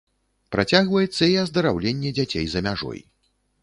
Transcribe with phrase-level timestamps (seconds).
[0.55, 3.09] Працягваецца і аздараўленне дзяцей за мяжой.